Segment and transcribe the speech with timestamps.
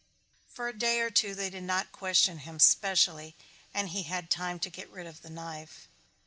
[0.51, 3.35] For a day or two they did not question him specially
[3.71, 5.87] and he had time to get rid of the knife.